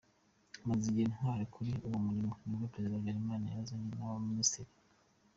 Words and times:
Maze 0.67 0.83
igihe 0.87 1.07
twali 1.15 1.45
kuli 1.53 1.73
uwo 1.87 1.97
murimo 2.05 2.31
nibwo 2.45 2.65
Prezida 2.71 2.95
Habyarimana 2.97 3.45
yazanye 3.55 3.87
n’aba 3.97 4.19
ministre”. 4.29 4.73